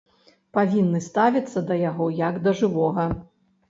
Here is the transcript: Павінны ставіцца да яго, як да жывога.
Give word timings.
Павінны 0.57 1.03
ставіцца 1.09 1.65
да 1.71 1.81
яго, 1.85 2.11
як 2.27 2.43
да 2.49 2.59
жывога. 2.65 3.11